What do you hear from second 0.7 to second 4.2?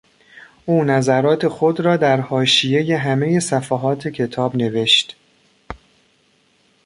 نظرات خود را در حاشیهی همهی صفحات